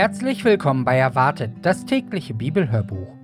Herzlich 0.00 0.46
willkommen 0.46 0.86
bei 0.86 0.96
Erwartet, 0.96 1.50
das 1.60 1.84
tägliche 1.84 2.32
Bibelhörbuch. 2.32 3.14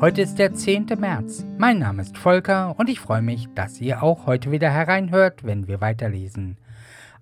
Heute 0.00 0.20
ist 0.22 0.40
der 0.40 0.52
10. 0.52 0.86
März. 0.98 1.46
Mein 1.58 1.78
Name 1.78 2.02
ist 2.02 2.18
Volker 2.18 2.74
und 2.76 2.88
ich 2.88 2.98
freue 2.98 3.22
mich, 3.22 3.46
dass 3.54 3.80
ihr 3.80 4.02
auch 4.02 4.26
heute 4.26 4.50
wieder 4.50 4.68
hereinhört, 4.68 5.44
wenn 5.44 5.68
wir 5.68 5.80
weiterlesen. 5.80 6.58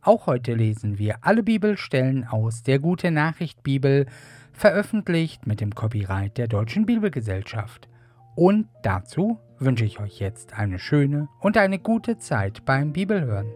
Auch 0.00 0.26
heute 0.26 0.54
lesen 0.54 0.98
wir 0.98 1.16
alle 1.20 1.42
Bibelstellen 1.42 2.26
aus 2.26 2.62
der 2.62 2.78
Gute 2.78 3.10
Nachricht 3.10 3.62
Bibel, 3.62 4.06
veröffentlicht 4.50 5.46
mit 5.46 5.60
dem 5.60 5.74
Copyright 5.74 6.38
der 6.38 6.48
Deutschen 6.48 6.86
Bibelgesellschaft. 6.86 7.90
Und 8.34 8.68
dazu 8.82 9.38
wünsche 9.58 9.84
ich 9.84 10.00
euch 10.00 10.20
jetzt 10.20 10.54
eine 10.54 10.78
schöne 10.78 11.28
und 11.38 11.58
eine 11.58 11.78
gute 11.78 12.16
Zeit 12.16 12.64
beim 12.64 12.94
Bibelhören. 12.94 13.52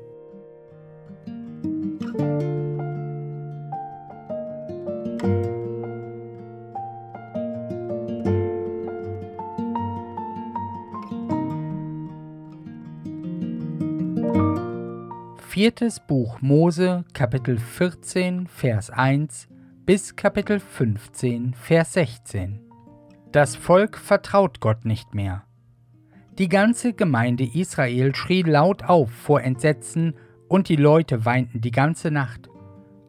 Viertes 15.57 16.01
Buch 16.01 16.43
Mose, 16.43 17.07
Kapitel 17.15 17.59
14, 17.59 18.47
Vers 18.47 18.91
1 18.91 19.49
bis 19.87 20.15
Kapitel 20.15 20.61
15, 20.61 21.55
Vers 21.55 21.95
16. 21.95 22.61
Das 23.33 23.57
Volk 23.57 23.97
vertraut 23.97 24.61
Gott 24.61 24.85
nicht 24.85 25.15
mehr. 25.15 25.45
Die 26.37 26.51
ganze 26.51 26.93
Gemeinde 26.93 27.49
Israel 27.55 28.15
schrie 28.15 28.43
laut 28.43 28.85
auf 28.85 29.11
vor 29.11 29.41
Entsetzen 29.41 30.13
und 30.47 30.69
die 30.69 30.77
Leute 30.77 31.25
weinten 31.25 31.63
die 31.63 31.71
ganze 31.71 32.11
Nacht. 32.11 32.51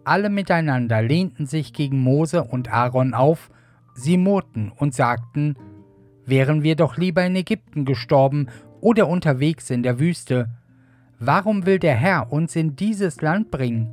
Alle 0.05 0.29
miteinander 0.29 1.01
lehnten 1.01 1.47
sich 1.47 1.73
gegen 1.73 1.99
Mose 1.99 2.45
und 2.45 2.71
Aaron 2.71 3.13
auf, 3.13 3.49
sie 3.93 4.15
murrten 4.15 4.71
und 4.71 4.95
sagten, 4.95 5.57
wären 6.25 6.63
wir 6.63 6.77
doch 6.77 6.95
lieber 6.95 7.25
in 7.25 7.35
Ägypten 7.35 7.83
gestorben 7.83 8.47
oder 8.79 9.09
unterwegs 9.09 9.69
in 9.69 9.83
der 9.83 9.99
Wüste, 9.99 10.47
Warum 11.19 11.65
will 11.65 11.79
der 11.79 11.95
Herr 11.95 12.31
uns 12.31 12.55
in 12.55 12.75
dieses 12.75 13.21
Land 13.21 13.49
bringen? 13.49 13.91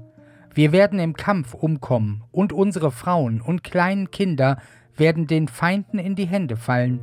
Wir 0.52 0.72
werden 0.72 0.98
im 0.98 1.14
Kampf 1.14 1.54
umkommen, 1.54 2.22
und 2.30 2.52
unsere 2.52 2.90
Frauen 2.90 3.40
und 3.40 3.64
kleinen 3.64 4.10
Kinder 4.10 4.58
werden 4.96 5.26
den 5.26 5.48
Feinden 5.48 5.98
in 5.98 6.14
die 6.14 6.26
Hände 6.26 6.56
fallen. 6.56 7.00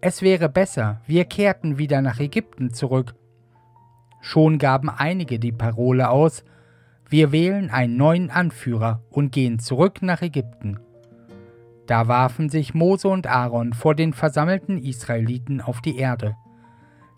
Es 0.00 0.22
wäre 0.22 0.48
besser, 0.48 1.00
wir 1.06 1.24
kehrten 1.24 1.76
wieder 1.76 2.00
nach 2.02 2.20
Ägypten 2.20 2.72
zurück. 2.72 3.14
Schon 4.20 4.58
gaben 4.58 4.88
einige 4.88 5.40
die 5.40 5.52
Parole 5.52 6.08
aus, 6.08 6.44
wir 7.08 7.32
wählen 7.32 7.70
einen 7.70 7.96
neuen 7.96 8.30
Anführer 8.30 9.02
und 9.10 9.32
gehen 9.32 9.58
zurück 9.58 10.02
nach 10.02 10.22
Ägypten. 10.22 10.78
Da 11.86 12.06
warfen 12.06 12.48
sich 12.48 12.74
Mose 12.74 13.08
und 13.08 13.26
Aaron 13.26 13.72
vor 13.72 13.94
den 13.94 14.12
versammelten 14.12 14.78
Israeliten 14.78 15.60
auf 15.60 15.80
die 15.80 15.96
Erde. 15.96 16.36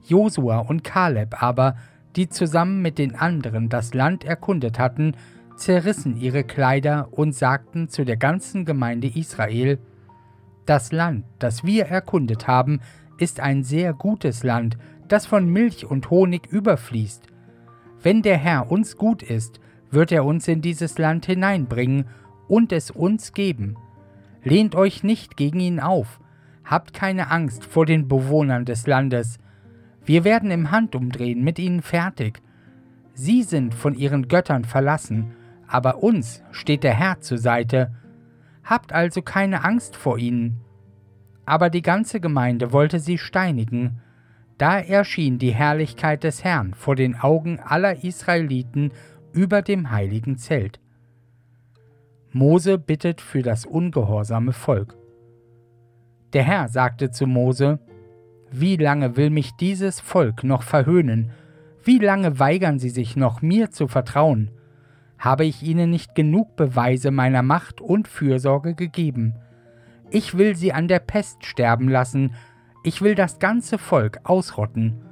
Josua 0.06 0.60
und 0.60 0.84
Kaleb 0.84 1.42
aber 1.42 1.76
die 2.16 2.28
zusammen 2.28 2.82
mit 2.82 2.98
den 2.98 3.14
anderen 3.14 3.68
das 3.68 3.94
Land 3.94 4.24
erkundet 4.24 4.78
hatten, 4.78 5.14
zerrissen 5.56 6.16
ihre 6.16 6.44
Kleider 6.44 7.08
und 7.12 7.34
sagten 7.34 7.88
zu 7.88 8.04
der 8.04 8.16
ganzen 8.16 8.64
Gemeinde 8.64 9.08
Israel, 9.08 9.78
Das 10.66 10.92
Land, 10.92 11.24
das 11.38 11.64
wir 11.64 11.86
erkundet 11.86 12.46
haben, 12.46 12.80
ist 13.18 13.40
ein 13.40 13.62
sehr 13.62 13.92
gutes 13.92 14.42
Land, 14.42 14.78
das 15.08 15.26
von 15.26 15.48
Milch 15.48 15.84
und 15.84 16.10
Honig 16.10 16.46
überfließt. 16.46 17.26
Wenn 18.02 18.22
der 18.22 18.38
Herr 18.38 18.70
uns 18.70 18.96
gut 18.96 19.22
ist, 19.22 19.60
wird 19.90 20.12
er 20.12 20.24
uns 20.24 20.48
in 20.48 20.62
dieses 20.62 20.98
Land 20.98 21.26
hineinbringen 21.26 22.06
und 22.48 22.72
es 22.72 22.90
uns 22.90 23.32
geben. 23.32 23.76
Lehnt 24.42 24.74
euch 24.74 25.02
nicht 25.02 25.36
gegen 25.36 25.60
ihn 25.60 25.80
auf, 25.80 26.20
habt 26.64 26.94
keine 26.94 27.30
Angst 27.30 27.64
vor 27.64 27.84
den 27.84 28.08
Bewohnern 28.08 28.64
des 28.64 28.86
Landes, 28.86 29.38
wir 30.04 30.24
werden 30.24 30.50
im 30.50 30.70
Handumdrehen 30.70 31.42
mit 31.42 31.58
ihnen 31.58 31.82
fertig. 31.82 32.40
Sie 33.14 33.42
sind 33.42 33.74
von 33.74 33.94
ihren 33.94 34.28
Göttern 34.28 34.64
verlassen, 34.64 35.32
aber 35.66 36.02
uns 36.02 36.42
steht 36.50 36.84
der 36.84 36.94
Herr 36.94 37.20
zur 37.20 37.38
Seite. 37.38 37.94
Habt 38.64 38.92
also 38.92 39.22
keine 39.22 39.64
Angst 39.64 39.96
vor 39.96 40.18
ihnen. 40.18 40.60
Aber 41.44 41.70
die 41.70 41.82
ganze 41.82 42.20
Gemeinde 42.20 42.72
wollte 42.72 43.00
sie 43.00 43.18
steinigen. 43.18 44.00
Da 44.58 44.78
erschien 44.78 45.38
die 45.38 45.54
Herrlichkeit 45.54 46.24
des 46.24 46.44
Herrn 46.44 46.74
vor 46.74 46.96
den 46.96 47.18
Augen 47.18 47.60
aller 47.60 48.04
Israeliten 48.04 48.92
über 49.32 49.62
dem 49.62 49.90
heiligen 49.90 50.36
Zelt. 50.38 50.80
Mose 52.32 52.78
bittet 52.78 53.20
für 53.20 53.42
das 53.42 53.66
ungehorsame 53.66 54.52
Volk. 54.52 54.96
Der 56.32 56.44
Herr 56.44 56.68
sagte 56.68 57.10
zu 57.10 57.26
Mose, 57.26 57.80
wie 58.52 58.76
lange 58.76 59.16
will 59.16 59.30
mich 59.30 59.52
dieses 59.52 60.00
Volk 60.00 60.44
noch 60.44 60.62
verhöhnen? 60.62 61.30
Wie 61.84 61.98
lange 61.98 62.38
weigern 62.38 62.78
sie 62.78 62.90
sich 62.90 63.16
noch, 63.16 63.42
mir 63.42 63.70
zu 63.70 63.88
vertrauen? 63.88 64.50
Habe 65.18 65.44
ich 65.44 65.62
ihnen 65.62 65.90
nicht 65.90 66.14
genug 66.14 66.56
Beweise 66.56 67.10
meiner 67.10 67.42
Macht 67.42 67.80
und 67.80 68.08
Fürsorge 68.08 68.74
gegeben? 68.74 69.34
Ich 70.10 70.36
will 70.36 70.56
sie 70.56 70.72
an 70.72 70.88
der 70.88 70.98
Pest 70.98 71.44
sterben 71.44 71.88
lassen, 71.88 72.34
ich 72.82 73.02
will 73.02 73.14
das 73.14 73.38
ganze 73.38 73.78
Volk 73.78 74.20
ausrotten. 74.24 75.02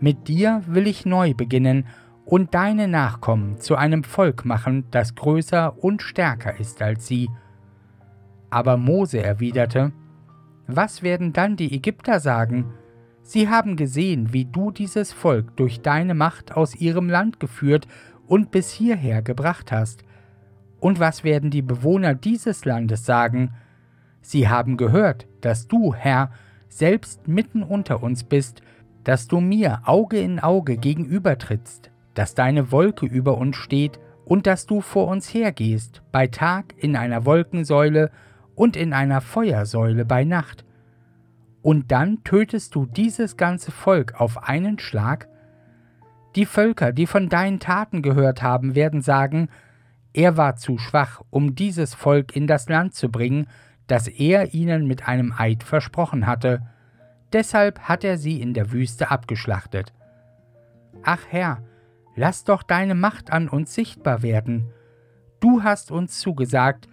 Mit 0.00 0.28
dir 0.28 0.62
will 0.66 0.86
ich 0.86 1.06
neu 1.06 1.32
beginnen 1.32 1.86
und 2.24 2.54
deine 2.54 2.88
Nachkommen 2.88 3.58
zu 3.58 3.76
einem 3.76 4.04
Volk 4.04 4.44
machen, 4.44 4.84
das 4.90 5.14
größer 5.14 5.82
und 5.82 6.02
stärker 6.02 6.58
ist 6.58 6.82
als 6.82 7.06
sie. 7.06 7.30
Aber 8.50 8.76
Mose 8.76 9.22
erwiderte, 9.22 9.92
was 10.66 11.02
werden 11.02 11.32
dann 11.32 11.56
die 11.56 11.74
Ägypter 11.74 12.20
sagen? 12.20 12.72
Sie 13.22 13.48
haben 13.48 13.76
gesehen, 13.76 14.32
wie 14.32 14.44
du 14.44 14.70
dieses 14.70 15.12
Volk 15.12 15.56
durch 15.56 15.80
deine 15.80 16.14
Macht 16.14 16.52
aus 16.56 16.74
ihrem 16.76 17.08
Land 17.08 17.40
geführt 17.40 17.88
und 18.26 18.50
bis 18.50 18.70
hierher 18.70 19.22
gebracht 19.22 19.72
hast. 19.72 20.04
Und 20.78 21.00
was 21.00 21.24
werden 21.24 21.50
die 21.50 21.62
Bewohner 21.62 22.14
dieses 22.14 22.64
Landes 22.64 23.04
sagen? 23.04 23.52
Sie 24.20 24.48
haben 24.48 24.76
gehört, 24.76 25.26
dass 25.40 25.68
du, 25.68 25.94
Herr, 25.94 26.30
selbst 26.68 27.28
mitten 27.28 27.62
unter 27.62 28.02
uns 28.02 28.24
bist, 28.24 28.62
dass 29.04 29.28
du 29.28 29.40
mir 29.40 29.82
Auge 29.84 30.18
in 30.18 30.40
Auge 30.40 30.76
gegenübertrittst, 30.76 31.90
dass 32.14 32.34
deine 32.34 32.72
Wolke 32.72 33.06
über 33.06 33.38
uns 33.38 33.56
steht 33.56 34.00
und 34.24 34.46
dass 34.46 34.66
du 34.66 34.80
vor 34.80 35.06
uns 35.06 35.32
hergehst, 35.32 36.02
bei 36.10 36.26
Tag 36.26 36.74
in 36.76 36.96
einer 36.96 37.24
Wolkensäule 37.24 38.10
und 38.56 38.76
in 38.76 38.92
einer 38.92 39.20
Feuersäule 39.20 40.04
bei 40.04 40.24
Nacht. 40.24 40.64
Und 41.62 41.92
dann 41.92 42.24
tötest 42.24 42.74
du 42.74 42.86
dieses 42.86 43.36
ganze 43.36 43.70
Volk 43.70 44.20
auf 44.20 44.48
einen 44.48 44.80
Schlag? 44.80 45.28
Die 46.34 46.46
Völker, 46.46 46.92
die 46.92 47.06
von 47.06 47.28
deinen 47.28 47.60
Taten 47.60 48.02
gehört 48.02 48.42
haben, 48.42 48.74
werden 48.74 49.02
sagen, 49.02 49.48
er 50.12 50.36
war 50.36 50.56
zu 50.56 50.78
schwach, 50.78 51.22
um 51.30 51.54
dieses 51.54 51.94
Volk 51.94 52.34
in 52.34 52.46
das 52.46 52.68
Land 52.68 52.94
zu 52.94 53.10
bringen, 53.10 53.46
das 53.86 54.08
er 54.08 54.54
ihnen 54.54 54.86
mit 54.86 55.06
einem 55.06 55.34
Eid 55.36 55.62
versprochen 55.62 56.26
hatte. 56.26 56.62
Deshalb 57.32 57.80
hat 57.80 58.02
er 58.02 58.16
sie 58.16 58.40
in 58.40 58.54
der 58.54 58.72
Wüste 58.72 59.10
abgeschlachtet. 59.10 59.92
Ach 61.02 61.20
Herr, 61.28 61.62
lass 62.14 62.44
doch 62.44 62.62
deine 62.62 62.94
Macht 62.94 63.30
an 63.30 63.48
uns 63.48 63.74
sichtbar 63.74 64.22
werden. 64.22 64.70
Du 65.40 65.62
hast 65.62 65.90
uns 65.90 66.18
zugesagt, 66.20 66.88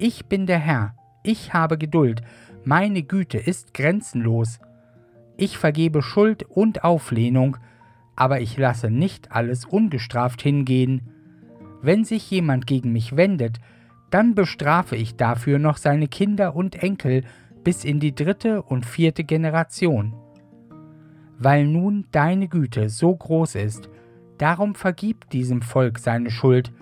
ich 0.00 0.26
bin 0.26 0.46
der 0.46 0.58
Herr, 0.58 0.94
ich 1.22 1.52
habe 1.52 1.76
Geduld, 1.76 2.22
meine 2.64 3.02
Güte 3.02 3.36
ist 3.36 3.74
grenzenlos. 3.74 4.58
Ich 5.36 5.58
vergebe 5.58 6.00
Schuld 6.02 6.42
und 6.42 6.84
Auflehnung, 6.84 7.58
aber 8.16 8.40
ich 8.40 8.56
lasse 8.56 8.90
nicht 8.90 9.30
alles 9.30 9.66
ungestraft 9.66 10.40
hingehen. 10.40 11.02
Wenn 11.82 12.04
sich 12.04 12.30
jemand 12.30 12.66
gegen 12.66 12.92
mich 12.92 13.16
wendet, 13.16 13.58
dann 14.10 14.34
bestrafe 14.34 14.96
ich 14.96 15.16
dafür 15.16 15.58
noch 15.58 15.76
seine 15.76 16.08
Kinder 16.08 16.56
und 16.56 16.82
Enkel 16.82 17.24
bis 17.62 17.84
in 17.84 18.00
die 18.00 18.14
dritte 18.14 18.62
und 18.62 18.86
vierte 18.86 19.24
Generation. 19.24 20.14
Weil 21.38 21.66
nun 21.66 22.06
deine 22.10 22.48
Güte 22.48 22.88
so 22.88 23.14
groß 23.14 23.54
ist, 23.54 23.90
darum 24.38 24.74
vergib 24.74 25.28
diesem 25.28 25.60
Volk 25.60 25.98
seine 25.98 26.30
Schuld, 26.30 26.72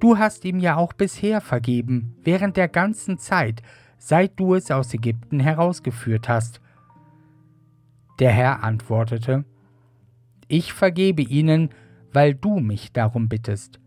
Du 0.00 0.18
hast 0.18 0.44
ihm 0.44 0.58
ja 0.58 0.76
auch 0.76 0.92
bisher 0.92 1.40
vergeben, 1.40 2.16
während 2.22 2.56
der 2.56 2.68
ganzen 2.68 3.18
Zeit, 3.18 3.62
seit 3.98 4.38
du 4.38 4.54
es 4.54 4.70
aus 4.70 4.92
Ägypten 4.92 5.40
herausgeführt 5.40 6.28
hast. 6.28 6.60
Der 8.18 8.30
Herr 8.30 8.62
antwortete, 8.62 9.44
Ich 10.46 10.72
vergebe 10.72 11.22
ihnen, 11.22 11.70
weil 12.12 12.34
du 12.34 12.60
mich 12.60 12.92
darum 12.92 13.28
bittest. 13.28 13.80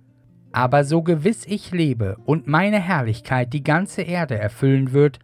Aber 0.51 0.83
so 0.83 1.03
gewiss 1.03 1.45
ich 1.45 1.71
lebe 1.71 2.17
und 2.25 2.47
meine 2.47 2.79
Herrlichkeit 2.79 3.53
die 3.53 3.63
ganze 3.63 4.01
Erde 4.01 4.37
erfüllen 4.37 4.91
wird, 4.91 5.19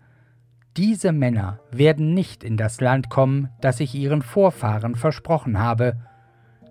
diese 0.77 1.12
Männer 1.12 1.59
werden 1.71 2.13
nicht 2.13 2.44
in 2.44 2.57
das 2.57 2.81
Land 2.81 3.09
kommen, 3.09 3.50
das 3.62 3.80
ich 3.80 3.94
ihren 3.94 4.21
Vorfahren 4.21 4.95
versprochen 4.95 5.59
habe. 5.59 5.97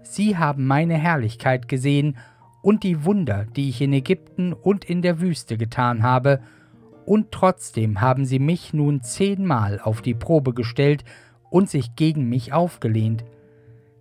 Sie 0.02 0.36
haben 0.36 0.66
meine 0.66 0.94
Herrlichkeit 0.94 1.68
gesehen 1.68 2.16
und 2.62 2.84
die 2.84 3.04
Wunder, 3.04 3.46
die 3.56 3.68
ich 3.68 3.82
in 3.82 3.92
Ägypten 3.92 4.52
und 4.52 4.84
in 4.84 5.02
der 5.02 5.20
Wüste 5.20 5.58
getan 5.58 6.02
habe, 6.02 6.40
und 7.04 7.32
trotzdem 7.32 8.00
haben 8.00 8.24
sie 8.24 8.38
mich 8.38 8.72
nun 8.72 9.02
zehnmal 9.02 9.80
auf 9.80 10.02
die 10.02 10.14
Probe 10.14 10.54
gestellt 10.54 11.04
und 11.50 11.68
sich 11.68 11.96
gegen 11.96 12.28
mich 12.28 12.52
aufgelehnt. 12.52 13.24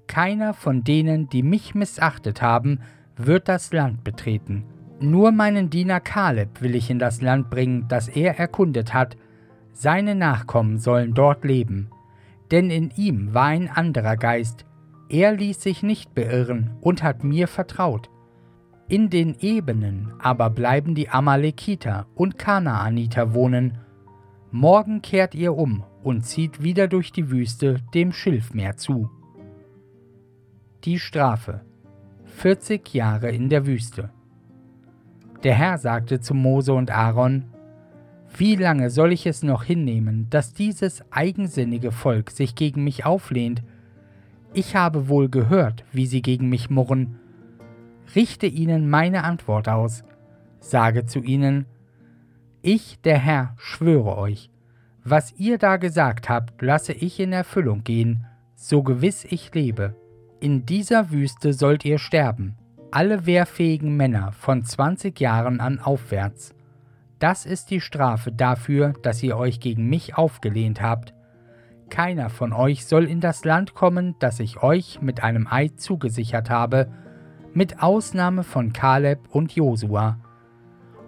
Keiner 0.08 0.54
von 0.54 0.84
denen, 0.84 1.28
die 1.28 1.42
mich 1.42 1.74
missachtet 1.74 2.42
haben, 2.42 2.80
wird 3.18 3.50
das 3.50 3.74
Land 3.74 4.04
betreten. 4.04 4.66
Nur 5.00 5.32
meinen 5.32 5.72
Diener 5.72 6.00
Kaleb 6.00 6.62
will 6.62 6.76
ich 6.76 6.92
in 6.92 7.00
das 7.00 7.22
Land 7.22 7.50
bringen, 7.50 7.88
das 7.88 8.08
er 8.08 8.38
erkundet 8.38 8.94
hat. 8.94 9.18
Seine 9.74 10.14
Nachkommen 10.14 10.78
sollen 10.78 11.16
dort 11.16 11.44
leben. 11.44 11.90
Denn 12.52 12.70
in 12.70 12.92
ihm 12.96 13.34
war 13.34 13.46
ein 13.46 13.70
anderer 13.70 14.16
Geist. 14.16 14.66
Er 15.10 15.32
ließ 15.34 15.62
sich 15.62 15.82
nicht 15.82 16.14
beirren 16.14 16.78
und 16.82 17.02
hat 17.02 17.24
mir 17.24 17.48
vertraut. 17.48 18.10
In 18.92 19.10
den 19.10 19.38
Ebenen 19.40 20.12
aber 20.20 20.50
bleiben 20.50 20.96
die 20.96 21.08
Amalekiter 21.08 22.08
und 22.14 22.38
Kanaaniter 22.38 23.34
wohnen. 23.34 23.78
Morgen 24.52 25.02
kehrt 25.02 25.34
ihr 25.34 25.56
um 25.56 25.86
und 26.04 26.26
zieht 26.26 26.62
wieder 26.62 26.90
durch 26.90 27.14
die 27.14 27.32
Wüste 27.32 27.78
dem 27.94 28.12
Schilfmeer 28.12 28.76
zu. 28.76 29.10
Die 30.84 31.00
Strafe 31.00 31.62
40 32.26 32.94
Jahre 32.94 33.32
in 33.32 33.48
der 33.48 33.66
Wüste. 33.66 34.10
Der 35.46 35.54
Herr 35.54 35.78
sagte 35.78 36.20
zu 36.20 36.34
Mose 36.34 36.74
und 36.74 36.92
Aaron, 36.92 37.46
Wie 38.36 38.58
lange 38.58 38.90
soll 38.90 39.14
ich 39.14 39.26
es 39.26 39.42
noch 39.42 39.64
hinnehmen, 39.64 40.28
dass 40.30 40.54
dieses 40.54 41.02
eigensinnige 41.14 41.94
Volk 41.94 42.30
sich 42.30 42.56
gegen 42.56 42.84
mich 42.84 43.06
auflehnt? 43.06 43.64
Ich 44.54 44.76
habe 44.76 45.08
wohl 45.08 45.30
gehört, 45.30 45.86
wie 45.94 46.08
sie 46.08 46.22
gegen 46.22 46.50
mich 46.50 46.70
murren, 46.70 47.21
richte 48.16 48.48
ihnen 48.48 48.90
meine 48.90 49.24
Antwort 49.24 49.70
aus, 49.70 50.04
sage 50.60 51.06
zu 51.06 51.20
ihnen, 51.20 51.66
ich, 52.62 53.00
der 53.02 53.18
Herr, 53.18 53.56
schwöre 53.58 54.18
euch, 54.18 54.52
was 55.04 55.34
ihr 55.38 55.58
da 55.58 55.78
gesagt 55.78 56.30
habt, 56.30 56.62
lasse 56.62 56.94
ich 56.94 57.20
in 57.20 57.34
Erfüllung 57.34 57.84
gehen, 57.84 58.26
so 58.56 58.84
gewiss 58.84 59.26
ich 59.26 59.54
lebe. 59.54 59.96
In 60.40 60.66
dieser 60.66 61.10
Wüste 61.12 61.54
sollt 61.54 61.86
ihr 61.86 61.98
sterben, 61.98 62.56
alle 62.92 63.26
wehrfähigen 63.26 63.98
Männer 63.98 64.32
von 64.32 64.64
20 64.64 65.20
Jahren 65.20 65.60
an 65.60 65.80
aufwärts. 65.80 66.54
Das 67.18 67.46
ist 67.46 67.72
die 67.72 67.82
Strafe 67.82 68.32
dafür, 68.32 68.94
dass 69.02 69.24
ihr 69.24 69.38
euch 69.38 69.60
gegen 69.60 69.90
mich 69.90 70.16
aufgelehnt 70.18 70.82
habt. 70.82 71.14
Keiner 71.90 72.30
von 72.30 72.54
euch 72.54 72.86
soll 72.86 73.06
in 73.06 73.22
das 73.22 73.44
Land 73.44 73.74
kommen, 73.74 74.16
das 74.20 74.40
ich 74.40 74.62
euch 74.62 75.02
mit 75.02 75.24
einem 75.24 75.48
Eid 75.48 75.80
zugesichert 75.80 76.50
habe, 76.50 76.92
mit 77.54 77.82
Ausnahme 77.82 78.44
von 78.44 78.72
Kaleb 78.74 79.20
und 79.32 79.54
Josua. 79.54 80.20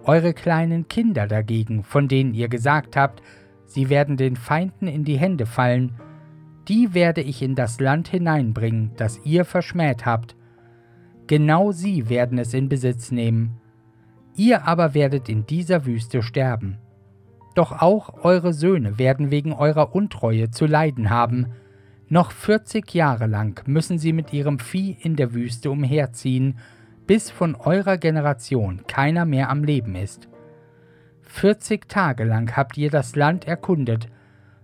Eure 0.04 0.34
kleinen 0.34 0.88
Kinder 0.88 1.28
dagegen, 1.28 1.84
von 1.84 2.08
denen 2.08 2.34
ihr 2.34 2.50
gesagt 2.50 2.98
habt, 2.98 3.22
sie 3.66 3.90
werden 3.90 4.18
den 4.18 4.36
Feinden 4.36 4.88
in 4.88 5.06
die 5.06 5.18
Hände 5.18 5.46
fallen, 5.46 5.94
die 6.68 6.94
werde 6.94 7.22
ich 7.22 7.42
in 7.42 7.56
das 7.56 7.80
Land 7.80 8.08
hineinbringen, 8.08 8.92
das 8.98 9.20
ihr 9.24 9.46
verschmäht 9.46 10.06
habt. 10.06 10.36
Genau 11.28 11.72
sie 11.72 12.10
werden 12.10 12.38
es 12.38 12.54
in 12.54 12.70
Besitz 12.70 13.12
nehmen. 13.12 13.62
Ihr 14.36 14.68
aber 14.68 14.94
werdet 14.94 15.30
in 15.30 15.46
dieser 15.46 15.86
Wüste 15.86 16.22
sterben. 16.22 16.78
Doch 17.56 17.82
auch 17.82 18.24
eure 18.24 18.52
Söhne 18.54 18.98
werden 18.98 19.30
wegen 19.32 19.54
eurer 19.54 19.96
Untreue 19.96 20.50
zu 20.50 20.66
leiden 20.66 21.10
haben, 21.10 21.48
noch 22.14 22.32
40 22.32 22.94
Jahre 22.94 23.26
lang 23.26 23.68
müssen 23.68 23.98
sie 23.98 24.14
mit 24.14 24.34
ihrem 24.34 24.60
Vieh 24.60 24.96
in 25.02 25.16
der 25.16 25.34
Wüste 25.34 25.72
umherziehen, 25.72 26.60
bis 27.08 27.32
von 27.32 27.56
eurer 27.56 27.98
Generation 27.98 28.84
keiner 28.86 29.26
mehr 29.26 29.50
am 29.50 29.64
Leben 29.64 29.96
ist. 29.96 30.28
40 31.24 31.90
Tage 31.90 32.24
lang 32.24 32.56
habt 32.56 32.78
ihr 32.78 32.92
das 32.92 33.16
Land 33.16 33.48
erkundet, 33.48 34.10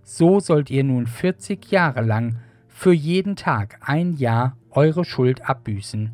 so 0.04 0.38
sollt 0.38 0.70
ihr 0.70 0.84
nun 0.84 1.08
40 1.08 1.72
Jahre 1.72 2.02
lang 2.02 2.36
für 2.68 2.92
jeden 2.92 3.34
Tag 3.34 3.78
ein 3.80 4.12
Jahr 4.12 4.56
eure 4.70 5.04
Schuld 5.04 5.42
abbüßen. 5.42 6.12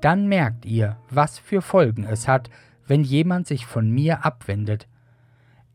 Dann 0.00 0.26
merkt 0.26 0.66
ihr, 0.66 0.96
was 1.08 1.38
für 1.38 1.62
Folgen 1.62 2.02
es 2.02 2.26
hat, 2.26 2.50
wenn 2.88 3.04
jemand 3.04 3.46
sich 3.46 3.64
von 3.64 3.88
mir 3.88 4.24
abwendet. 4.24 4.88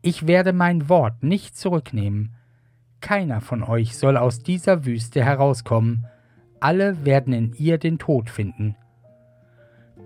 Ich 0.02 0.26
werde 0.26 0.52
mein 0.52 0.90
Wort 0.90 1.22
nicht 1.22 1.56
zurücknehmen, 1.56 2.34
keiner 3.00 3.40
von 3.40 3.62
euch 3.62 3.96
soll 3.96 4.16
aus 4.16 4.40
dieser 4.40 4.84
Wüste 4.84 5.24
herauskommen, 5.24 6.06
alle 6.60 7.04
werden 7.04 7.32
in 7.32 7.52
ihr 7.54 7.78
den 7.78 7.98
Tod 7.98 8.30
finden. 8.30 8.76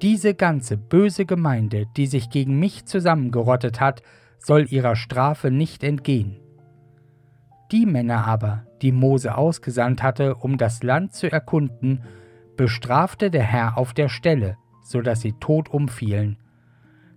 Diese 0.02 0.34
ganze 0.34 0.76
böse 0.76 1.26
Gemeinde, 1.26 1.86
die 1.96 2.06
sich 2.06 2.30
gegen 2.30 2.58
mich 2.58 2.86
zusammengerottet 2.86 3.80
hat, 3.80 4.02
soll 4.38 4.66
ihrer 4.68 4.96
Strafe 4.96 5.50
nicht 5.50 5.84
entgehen. 5.84 6.40
Die 7.70 7.86
Männer 7.86 8.26
aber, 8.26 8.66
die 8.82 8.92
Mose 8.92 9.36
ausgesandt 9.36 10.02
hatte, 10.02 10.34
um 10.34 10.58
das 10.58 10.82
Land 10.82 11.14
zu 11.14 11.30
erkunden, 11.30 12.02
bestrafte 12.56 13.30
der 13.30 13.44
Herr 13.44 13.78
auf 13.78 13.94
der 13.94 14.08
Stelle, 14.08 14.56
so 14.82 15.00
dass 15.00 15.20
sie 15.20 15.32
tot 15.34 15.70
umfielen. 15.70 16.36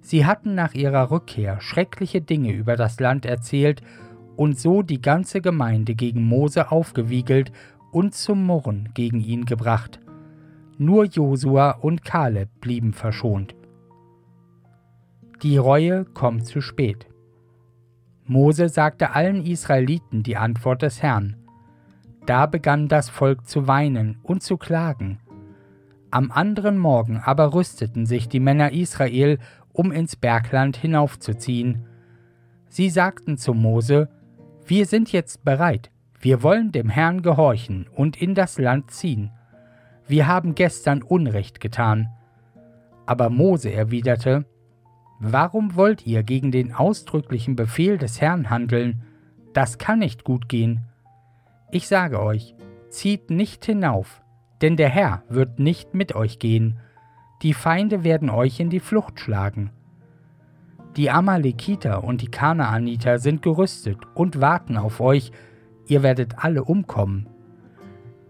Sie 0.02 0.26
hatten 0.26 0.54
nach 0.54 0.76
ihrer 0.76 1.10
Rückkehr 1.10 1.60
schreckliche 1.62 2.22
Dinge 2.22 2.52
über 2.52 2.76
das 2.76 3.00
Land 3.00 3.26
erzählt 3.26 3.82
und 4.36 4.60
so 4.60 4.82
die 4.82 5.02
ganze 5.02 5.42
Gemeinde 5.42 5.96
gegen 5.96 6.24
Mose 6.24 6.72
aufgewiegelt 6.72 7.52
und 7.92 8.14
zum 8.14 8.46
Murren 8.46 8.90
gegen 8.94 9.22
ihn 9.22 9.46
gebracht. 9.46 10.00
Nur 10.78 11.06
Josua 11.06 11.72
und 11.72 12.04
Kaleb 12.04 12.50
blieben 12.60 12.94
verschont. 12.94 13.56
Die 15.42 15.58
Reue 15.58 16.06
kommt 16.06 16.46
zu 16.46 16.62
spät. 16.62 17.08
Mose 18.26 18.70
sagte 18.70 19.12
allen 19.12 19.46
Israeliten 19.46 20.24
die 20.24 20.38
Antwort 20.38 20.82
des 20.82 21.02
Herrn. 21.02 21.38
Da 22.26 22.48
begann 22.48 22.88
das 22.88 23.10
Volk 23.10 23.48
zu 23.48 23.68
weinen 23.68 24.18
und 24.24 24.42
zu 24.42 24.58
klagen. 24.58 25.20
Am 26.10 26.32
anderen 26.32 26.78
Morgen 26.78 27.22
aber 27.24 27.54
rüsteten 27.54 28.06
sich 28.06 28.28
die 28.28 28.40
Männer 28.40 28.72
Israel, 28.72 29.38
um 29.74 29.92
ins 29.92 30.16
Bergland 30.16 30.78
hinaufzuziehen. 30.78 31.86
Sie 32.68 32.90
sagten 32.90 33.38
zu 33.38 33.54
Mose, 33.54 34.10
wir 34.66 34.86
sind 34.86 35.12
jetzt 35.12 35.44
bereit, 35.44 35.92
wir 36.20 36.42
wollen 36.44 36.72
dem 36.72 36.90
Herrn 36.90 37.22
gehorchen 37.22 37.88
und 37.94 38.22
in 38.22 38.36
das 38.36 38.58
Land 38.58 38.92
ziehen. 38.92 39.32
Wir 40.08 40.28
haben 40.28 40.56
gestern 40.56 41.02
Unrecht 41.04 41.60
getan. 41.60 42.10
Aber 43.06 43.30
Mose 43.30 43.72
erwiderte, 43.72 44.46
Warum 45.20 45.76
wollt 45.76 46.06
ihr 46.06 46.24
gegen 46.24 46.52
den 46.52 46.74
ausdrücklichen 46.74 47.56
Befehl 47.56 47.98
des 47.98 48.20
Herrn 48.20 48.50
handeln? 48.50 49.04
Das 49.54 49.78
kann 49.78 50.00
nicht 50.00 50.26
gut 50.26 50.50
gehen. 50.50 50.82
Ich 51.72 51.88
sage 51.88 52.22
euch, 52.22 52.54
zieht 52.90 53.30
nicht 53.30 53.66
hinauf, 53.66 54.22
denn 54.62 54.76
der 54.76 54.90
Herr 54.90 55.24
wird 55.30 55.60
nicht 55.60 55.94
mit 55.94 56.16
euch 56.16 56.40
gehen. 56.40 56.80
Die 57.44 57.54
Feinde 57.54 58.04
werden 58.04 58.30
euch 58.30 58.60
in 58.60 58.70
die 58.70 58.82
Flucht 58.82 59.20
schlagen. 59.20 59.72
Die 60.96 61.12
Amalekiter 61.12 62.04
und 62.04 62.22
die 62.22 62.30
Kanaaniter 62.30 63.20
sind 63.20 63.42
gerüstet 63.42 63.98
und 64.14 64.40
warten 64.40 64.78
auf 64.78 65.02
euch, 65.02 65.32
ihr 65.88 66.04
werdet 66.04 66.44
alle 66.44 66.64
umkommen. 66.64 67.28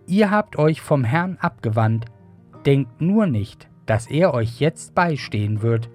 Ihr 0.07 0.31
habt 0.31 0.57
euch 0.57 0.81
vom 0.81 1.03
Herrn 1.03 1.37
abgewandt, 1.39 2.05
denkt 2.65 3.01
nur 3.01 3.27
nicht, 3.27 3.69
dass 3.85 4.07
er 4.07 4.33
euch 4.33 4.59
jetzt 4.59 4.95
beistehen 4.95 5.61
wird. 5.61 5.89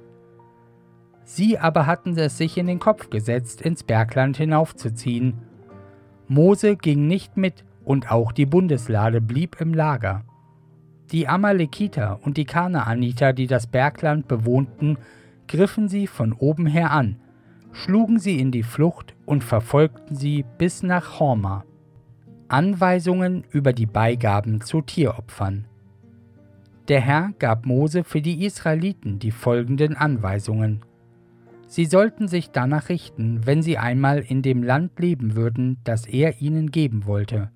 Sie 1.24 1.58
aber 1.58 1.86
hatten 1.86 2.16
es 2.16 2.38
sich 2.38 2.56
in 2.56 2.66
den 2.66 2.78
Kopf 2.78 3.10
gesetzt, 3.10 3.62
ins 3.62 3.82
Bergland 3.82 4.36
hinaufzuziehen. 4.36 5.34
Mose 6.28 6.76
ging 6.76 7.06
nicht 7.06 7.36
mit, 7.36 7.64
und 7.84 8.12
auch 8.12 8.30
die 8.30 8.46
Bundeslade 8.46 9.20
blieb 9.20 9.60
im 9.60 9.74
Lager. 9.74 10.24
Die 11.10 11.26
Amalekiter 11.26 12.20
und 12.22 12.36
die 12.36 12.44
Kanaaniter, 12.44 13.32
die 13.32 13.48
das 13.48 13.66
Bergland 13.66 14.28
bewohnten, 14.28 14.98
griffen 15.50 15.88
sie 15.88 16.06
von 16.06 16.32
oben 16.32 16.64
her 16.64 16.92
an, 16.92 17.16
schlugen 17.72 18.20
sie 18.20 18.38
in 18.38 18.52
die 18.52 18.62
Flucht 18.62 19.16
und 19.26 19.42
verfolgten 19.42 20.14
sie 20.14 20.44
bis 20.58 20.84
nach 20.84 21.18
Horma. 21.18 21.64
Anweisungen 22.46 23.44
über 23.50 23.72
die 23.72 23.86
Beigaben 23.86 24.60
zu 24.60 24.80
Tieropfern. 24.80 25.66
Der 26.86 27.00
Herr 27.00 27.32
gab 27.40 27.66
Mose 27.66 28.04
für 28.04 28.22
die 28.22 28.44
Israeliten 28.44 29.18
die 29.18 29.32
folgenden 29.32 29.96
Anweisungen. 29.96 30.82
Sie 31.66 31.84
sollten 31.84 32.28
sich 32.28 32.50
danach 32.50 32.88
richten, 32.88 33.44
wenn 33.44 33.60
sie 33.62 33.76
einmal 33.76 34.20
in 34.20 34.42
dem 34.42 34.62
Land 34.62 34.98
leben 35.00 35.34
würden, 35.34 35.78
das 35.82 36.06
er 36.06 36.40
ihnen 36.40 36.70
geben 36.70 37.06
wollte. 37.06 37.50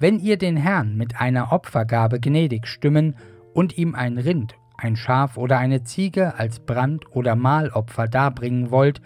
Wenn 0.00 0.18
ihr 0.18 0.36
den 0.36 0.56
Herrn 0.56 0.96
mit 0.96 1.20
einer 1.20 1.52
Opfergabe 1.52 2.18
gnädig 2.18 2.66
stimmen 2.66 3.14
und 3.54 3.78
ihm 3.78 3.94
ein 3.94 4.18
Rind 4.18 4.56
ein 4.78 4.96
Schaf 4.96 5.36
oder 5.36 5.58
eine 5.58 5.82
Ziege 5.82 6.36
als 6.36 6.60
Brand- 6.60 7.14
oder 7.14 7.36
Mahlopfer 7.36 8.06
darbringen 8.06 8.70
wollt, 8.70 9.02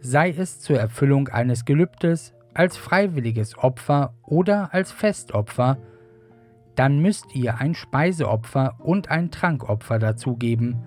sei 0.00 0.30
es 0.30 0.60
zur 0.60 0.78
Erfüllung 0.78 1.28
eines 1.28 1.64
Gelübdes, 1.64 2.34
als 2.52 2.76
freiwilliges 2.76 3.56
Opfer 3.58 4.14
oder 4.22 4.74
als 4.74 4.92
Festopfer, 4.92 5.78
dann 6.74 7.00
müsst 7.00 7.34
ihr 7.34 7.58
ein 7.58 7.74
Speiseopfer 7.74 8.76
und 8.80 9.10
ein 9.10 9.30
Trankopfer 9.30 9.98
dazugeben. 9.98 10.82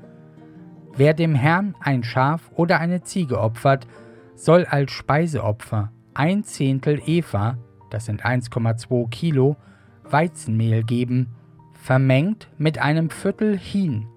Wer 0.96 1.13
dem 1.13 1.36
Herrn 1.36 1.75
ein 1.79 2.03
Schaf 2.03 2.51
oder 2.55 2.79
eine 2.79 3.03
Ziege 3.03 3.39
opfert, 3.39 3.88
soll 4.36 4.65
als 4.65 4.91
Speiseopfer 4.91 5.91
ein 6.13 6.43
Zehntel 6.43 7.01
Eva, 7.05 7.57
das 7.89 8.05
sind 8.05 8.25
1,2 8.25 9.10
Kilo, 9.10 9.55
Weizenmehl 10.03 10.84
geben, 10.84 11.36
vermengt 11.74 12.50
mit 12.57 12.79
einem 12.79 13.10
Viertel 13.10 13.57
Hin, 13.57 14.07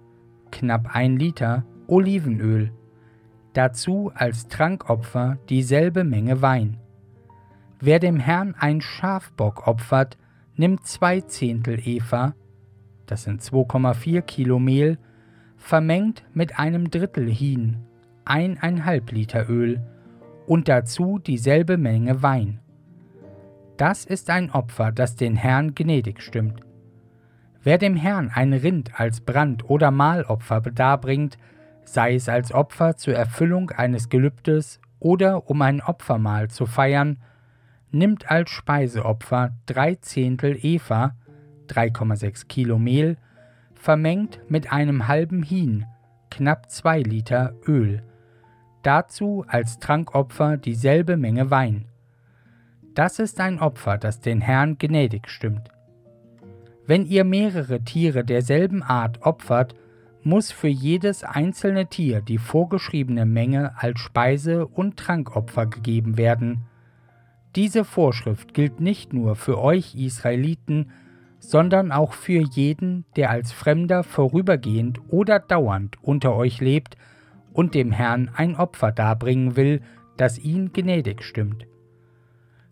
knapp 0.51 0.95
ein 0.95 1.17
Liter, 1.17 1.65
Olivenöl, 1.87 2.73
dazu 3.53 4.13
als 4.15 4.49
Trankopfer 4.49 5.39
dieselbe 5.49 6.05
Menge 6.05 6.43
Wein. 6.43 6.79
Wer 7.81 7.99
dem 7.99 8.19
Herrn 8.19 8.55
ein 8.59 8.81
Schafbock 8.81 9.67
opfert, 9.67 10.19
nimmt 10.55 10.87
zwei 10.87 11.21
Zehntel 11.23 11.81
Eva, 11.83 12.35
das 13.07 13.25
sind 13.25 13.43
2,4 13.43 14.23
Kilo 14.23 14.59
Mehl, 14.59 14.99
vermengt 15.57 16.25
mit 16.33 16.59
einem 16.59 16.91
Drittel 16.91 17.29
Hin, 17.29 17.79
eineinhalb 18.25 19.11
Liter 19.13 19.49
Öl 19.49 19.81
und 20.47 20.69
dazu 20.69 21.19
dieselbe 21.19 21.77
Menge 21.77 22.23
Wein. 22.23 22.61
Das 23.77 24.05
ist 24.05 24.29
ein 24.31 24.51
Opfer, 24.51 24.93
das 24.93 25.17
den 25.17 25.37
Herrn 25.37 25.75
gnädig 25.75 26.23
stimmt. 26.23 26.61
Wer 27.63 27.77
dem 27.77 27.95
Herrn 27.95 28.31
ein 28.33 28.55
Rind 28.55 28.99
als 28.99 29.21
Brand- 29.21 29.69
oder 29.69 29.91
Mahlopfer 29.91 30.63
darbringt, 30.63 31.37
sei 31.85 32.15
es 32.15 32.29
als 32.29 32.53
Opfer 32.53 32.97
zur 32.97 33.15
Erfüllung 33.15 33.71
eines 33.71 34.09
Gelübdes 34.09 34.81
oder 34.99 35.51
um 35.51 35.61
ein 35.61 35.83
Opfermahl 35.83 36.49
zu 36.49 36.65
feiern, 36.65 37.19
nimmt 37.91 38.31
als 38.31 38.51
Speiseopfer 38.51 39.53
drei 39.67 39.97
Zehntel 39.97 40.57
Eva, 40.63 41.17
3,6 41.69 42.47
Kilo 42.47 42.79
Mehl, 42.79 43.19
vermengt 43.75 44.41
mit 44.49 44.73
einem 44.73 45.09
halben 45.09 45.43
Hin, 45.43 45.85
knapp 46.31 46.71
zwei 46.71 47.01
Liter 47.01 47.55
Öl, 47.67 48.03
dazu 48.83 49.45
als 49.49 49.79
Trankopfer 49.79 50.57
dieselbe 50.57 51.17
Menge 51.17 51.51
Wein. 51.51 51.87
Das 52.95 53.19
ist 53.19 53.39
ein 53.41 53.61
Opfer, 53.61 53.99
das 53.99 54.21
den 54.21 54.41
Herrn 54.41 54.79
gnädig 54.79 55.29
stimmt. 55.29 55.71
Wenn 56.91 57.07
ihr 57.07 57.23
mehrere 57.23 57.85
Tiere 57.85 58.25
derselben 58.25 58.83
Art 58.83 59.23
opfert, 59.23 59.77
muss 60.25 60.51
für 60.51 60.67
jedes 60.67 61.23
einzelne 61.23 61.87
Tier 61.87 62.21
die 62.21 62.39
vorgeschriebene 62.39 63.27
Menge 63.27 63.79
als 63.79 64.01
Speise- 64.01 64.67
und 64.67 64.97
Trankopfer 64.97 65.67
gegeben 65.67 66.17
werden. 66.17 66.63
Diese 67.55 67.85
Vorschrift 67.85 68.55
gilt 68.55 68.81
nicht 68.81 69.13
nur 69.13 69.37
für 69.37 69.61
euch 69.61 69.95
Israeliten, 69.95 70.91
sondern 71.39 71.93
auch 71.93 72.13
für 72.13 72.43
jeden, 72.43 73.05
der 73.15 73.31
als 73.31 73.53
Fremder 73.53 74.03
vorübergehend 74.03 75.01
oder 75.11 75.39
dauernd 75.39 75.97
unter 76.03 76.35
euch 76.35 76.61
lebt 76.61 76.97
und 77.53 77.77
dem 77.77 77.93
Herrn 77.93 78.33
ein 78.35 78.57
Opfer 78.57 78.91
darbringen 78.91 79.55
will, 79.55 79.81
das 80.17 80.41
ihn 80.41 80.73
gnädig 80.73 81.23
stimmt. 81.23 81.69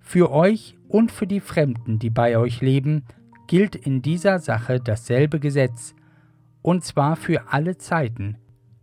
Für 0.00 0.32
euch 0.32 0.76
und 0.88 1.12
für 1.12 1.28
die 1.28 1.38
Fremden, 1.38 2.00
die 2.00 2.10
bei 2.10 2.37
euch 2.37 2.60
leben, 2.60 3.04
gilt 3.49 3.75
in 3.75 4.02
dieser 4.02 4.38
Sache 4.38 4.78
dasselbe 4.78 5.40
Gesetz, 5.40 5.97
und 6.62 6.85
zwar 6.85 7.17
für 7.17 7.52
alle 7.52 7.78
Zeiten. 7.78 8.37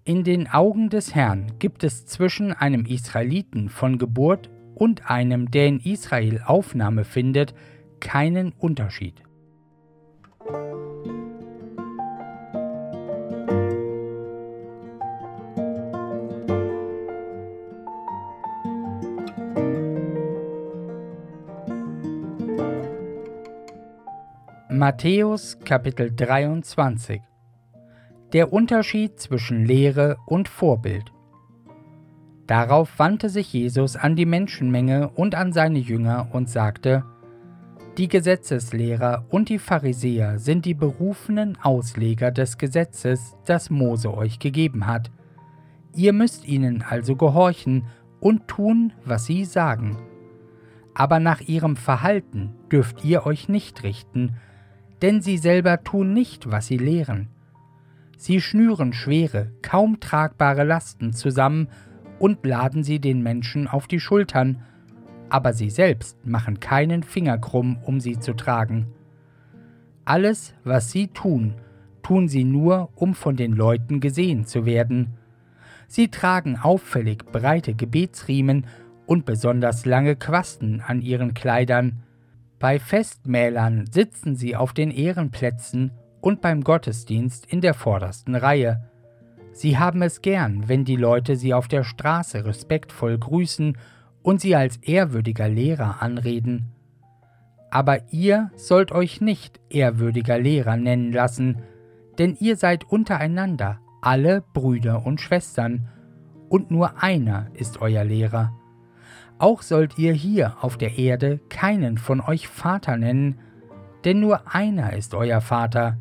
In 0.04 0.24
den 0.24 0.50
Augen 0.50 0.90
des 0.90 1.16
Herrn 1.16 1.54
gibt 1.58 1.84
es 1.84 2.06
zwischen 2.06 2.52
einem 2.52 2.86
Israeliten 2.86 3.70
von 3.70 3.98
Geburt 3.98 4.50
und 4.76 5.10
einem, 5.10 5.50
der 5.50 5.68
in 5.68 5.80
Israel 5.80 6.42
Aufnahme 6.46 7.06
findet, 7.06 7.56
keinen 8.00 8.52
Unterschied. 8.52 9.25
Matthäus 24.86 25.58
Kapitel 25.66 26.12
23 26.16 27.20
Der 28.34 28.54
Unterschied 28.54 29.20
zwischen 29.20 29.66
Lehre 29.66 30.18
und 30.28 30.48
Vorbild 30.48 31.12
Darauf 32.46 33.00
wandte 33.00 33.30
sich 33.30 33.52
Jesus 33.52 33.96
an 33.96 34.16
die 34.16 34.28
Menschenmenge 34.28 35.10
und 35.10 35.34
an 35.34 35.54
seine 35.54 35.80
Jünger 35.80 36.28
und 36.34 36.52
sagte, 36.52 37.04
Die 37.98 38.08
Gesetzeslehrer 38.08 39.26
und 39.30 39.50
die 39.50 39.58
Pharisäer 39.58 40.38
sind 40.38 40.66
die 40.66 40.76
berufenen 40.76 41.58
Ausleger 41.64 42.30
des 42.30 42.60
Gesetzes, 42.60 43.36
das 43.46 43.72
Mose 43.72 44.16
euch 44.16 44.38
gegeben 44.38 44.86
hat. 44.86 45.10
Ihr 45.96 46.14
müsst 46.14 46.48
ihnen 46.48 46.84
also 46.88 47.16
gehorchen 47.16 47.88
und 48.20 48.48
tun, 48.48 48.94
was 49.04 49.26
sie 49.26 49.46
sagen. 49.46 49.98
Aber 50.94 51.20
nach 51.20 51.42
ihrem 51.42 51.76
Verhalten 51.76 52.54
dürft 52.72 53.04
ihr 53.04 53.26
euch 53.26 53.50
nicht 53.50 53.82
richten, 53.82 54.36
denn 55.02 55.22
sie 55.22 55.38
selber 55.38 55.84
tun 55.84 56.14
nicht, 56.14 56.52
was 56.52 56.68
sie 56.68 56.78
lehren. 56.78 57.28
Sie 58.18 58.42
schnüren 58.42 58.94
schwere, 58.94 59.52
kaum 59.62 60.00
tragbare 60.00 60.64
Lasten 60.64 61.14
zusammen 61.14 61.68
und 62.20 62.46
laden 62.46 62.84
sie 62.84 63.00
den 63.00 63.22
Menschen 63.22 63.68
auf 63.68 63.88
die 63.88 64.00
Schultern, 64.00 64.62
aber 65.30 65.54
sie 65.54 65.70
selbst 65.70 66.26
machen 66.26 66.60
keinen 66.60 67.04
Finger 67.04 67.38
krumm, 67.38 67.78
um 67.84 68.00
sie 68.00 68.20
zu 68.20 68.34
tragen. 68.34 68.88
Alles, 70.06 70.54
was 70.64 70.92
sie 70.92 71.08
tun, 71.08 71.56
tun 72.04 72.28
sie 72.28 72.44
nur, 72.44 72.90
um 72.96 73.16
von 73.16 73.36
den 73.36 73.54
Leuten 73.54 74.00
gesehen 74.00 74.46
zu 74.46 74.66
werden. 74.66 75.16
Sie 75.88 76.10
tragen 76.10 76.58
auffällig 76.58 77.26
breite 77.32 77.74
Gebetsriemen 77.74 78.68
und 79.08 79.26
besonders 79.26 79.86
lange 79.86 80.16
Quasten 80.16 80.82
an 80.82 81.02
ihren 81.02 81.34
Kleidern, 81.34 82.04
bei 82.60 82.80
Festmählern 82.80 83.86
sitzen 83.92 84.36
sie 84.36 84.56
auf 84.56 84.74
den 84.74 84.92
Ehrenplätzen 84.92 85.92
und 86.22 86.42
beim 86.42 86.64
Gottesdienst 86.64 87.46
in 87.46 87.62
der 87.62 87.74
vordersten 87.74 88.36
Reihe. 88.36 88.90
Sie 89.52 89.78
haben 89.78 90.02
es 90.02 90.22
gern, 90.22 90.68
wenn 90.68 90.84
die 90.86 90.96
Leute 90.96 91.36
sie 91.36 91.54
auf 91.54 91.68
der 91.68 91.84
Straße 91.84 92.46
respektvoll 92.46 93.18
grüßen 93.18 93.78
und 94.22 94.42
sie 94.42 94.56
als 94.56 94.78
ehrwürdiger 94.78 95.48
Lehrer 95.48 96.02
anreden. 96.02 96.72
Aber 97.70 98.12
ihr 98.12 98.52
sollt 98.56 98.92
euch 98.92 99.22
nicht 99.22 99.60
ehrwürdiger 99.70 100.40
Lehrer 100.40 100.78
nennen 100.78 101.12
lassen, 101.12 101.62
denn 102.18 102.36
ihr 102.40 102.56
seid 102.56 102.86
untereinander 102.86 103.80
alle 104.02 104.44
Brüder 104.54 105.06
und 105.06 105.20
Schwestern, 105.20 105.88
und 106.48 106.70
nur 106.70 107.02
einer 107.02 107.48
ist 107.54 107.82
euer 107.82 108.04
Lehrer. 108.04 108.54
Auch 109.38 109.62
sollt 109.62 109.98
ihr 109.98 110.14
hier 110.14 110.56
auf 110.62 110.78
der 110.78 110.98
Erde 110.98 111.40
keinen 111.50 111.98
von 111.98 112.22
euch 112.22 112.48
Vater 112.48 112.98
nennen, 112.98 113.40
denn 114.06 114.20
nur 114.20 114.54
einer 114.54 114.94
ist 114.94 115.14
euer 115.14 115.42
Vater, 115.42 115.98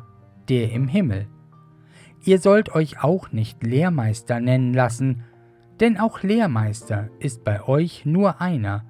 der 0.47 0.71
im 0.71 0.87
Himmel. 0.87 1.27
Ihr 2.23 2.39
sollt 2.39 2.73
euch 2.73 3.03
auch 3.03 3.31
nicht 3.31 3.61
Lehrmeister 3.63 4.39
nennen 4.39 4.73
lassen, 4.73 5.23
denn 5.79 5.99
auch 5.99 6.23
Lehrmeister 6.23 7.09
ist 7.19 7.43
bei 7.43 7.61
euch 7.63 8.05
nur 8.05 8.41
einer, 8.41 8.85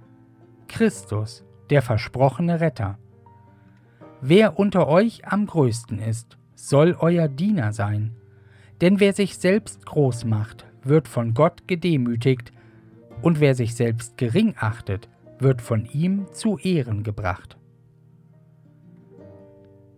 Christus, 0.67 1.43
der 1.69 1.81
versprochene 1.81 2.59
Retter. 2.61 2.99
Wer 4.21 4.59
unter 4.59 4.87
euch 4.87 5.27
am 5.27 5.47
größten 5.47 5.99
ist, 5.99 6.37
soll 6.53 6.95
euer 6.99 7.27
Diener 7.27 7.73
sein, 7.73 8.15
denn 8.81 8.99
wer 8.99 9.13
sich 9.13 9.37
selbst 9.37 9.85
groß 9.85 10.25
macht, 10.25 10.65
wird 10.83 11.07
von 11.07 11.33
Gott 11.33 11.67
gedemütigt, 11.67 12.51
und 13.25 13.39
wer 13.39 13.55
sich 13.55 13.73
selbst 13.73 14.17
gering 14.17 14.53
achtet, 14.59 15.09
wird 15.39 15.59
von 15.59 15.87
ihm 15.87 16.27
zu 16.31 16.59
Ehren 16.59 17.01
gebracht. 17.01 17.57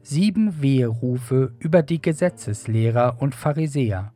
Sieben 0.02 0.62
Weherufe 0.62 1.54
über 1.60 1.84
die 1.84 2.02
Gesetzeslehrer 2.02 3.18
und 3.20 3.36
Pharisäer. 3.36 4.14